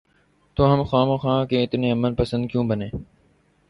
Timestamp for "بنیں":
2.67-2.89